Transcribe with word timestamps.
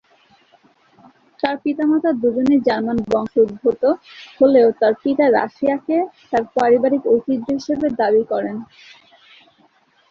তার 1.39 1.55
পিতামাতা 1.63 2.09
দুজনেই 2.21 2.59
জার্মান 2.67 2.97
বংশোদ্ভূত 3.07 3.83
হলেও 4.39 4.67
তার 4.79 4.93
পিতা 5.03 5.25
রাশিয়াকে 5.31 5.97
তার 6.31 6.43
পারিবারিক 6.55 7.03
ঐতিহ্য 7.13 7.47
হিসেবে 7.57 7.87
দাবী 7.99 8.23
করেন। 8.31 8.57